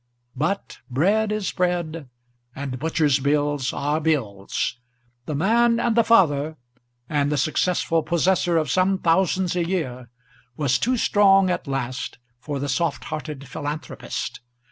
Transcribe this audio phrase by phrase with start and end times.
[0.35, 2.09] But bread is bread,
[2.55, 4.79] and butcher's bills are bills!
[5.27, 6.57] The man and the father,
[7.07, 10.09] and the successful possessor of some thousands a year,
[10.57, 14.41] was too strong at last for the soft hearted philanthropist.